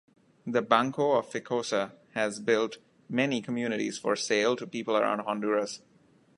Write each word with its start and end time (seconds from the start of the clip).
The 0.47 0.63
Banco 0.63 1.11
of 1.11 1.27
Ficosa 1.29 1.91
has 2.15 2.39
built 2.39 2.79
many 3.07 3.39
communities 3.39 3.99
for 3.99 4.15
sale 4.15 4.55
to 4.55 4.65
people 4.65 4.97
around 4.97 5.19
Honduras. 5.19 5.83